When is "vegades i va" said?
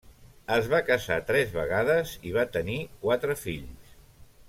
1.59-2.49